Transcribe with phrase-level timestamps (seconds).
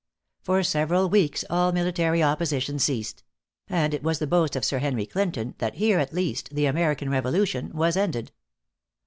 [0.41, 3.21] For several weeks all military opposition ceased;
[3.69, 7.11] and it was the boast of Sir Henry Clinton, that here, at least, the American
[7.11, 8.31] Revolution was ended.